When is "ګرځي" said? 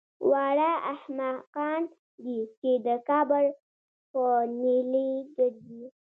5.35-5.83